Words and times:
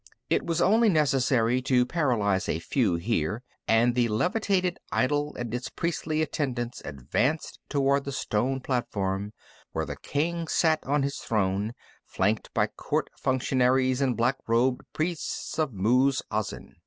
It 0.31 0.43
was 0.43 0.63
only 0.63 0.89
necessary 0.89 1.61
to 1.61 1.85
paralyze 1.85 2.49
a 2.49 2.57
few 2.57 2.95
here, 2.95 3.43
and 3.67 3.93
the 3.93 4.07
levitated 4.07 4.79
idol 4.91 5.35
and 5.37 5.53
its 5.53 5.69
priestly 5.69 6.23
attendants 6.23 6.81
advanced 6.83 7.59
toward 7.69 8.05
the 8.05 8.11
stone 8.11 8.61
platform, 8.61 9.31
where 9.73 9.85
the 9.85 9.97
king 9.97 10.47
sat 10.47 10.79
on 10.87 11.03
his 11.03 11.17
throne, 11.19 11.73
flanked 12.07 12.51
by 12.55 12.65
court 12.65 13.09
functionaries 13.15 14.01
and 14.01 14.17
black 14.17 14.37
robed 14.47 14.81
priests 14.91 15.59
of 15.59 15.71
Muz 15.71 16.23
Azin. 16.31 16.71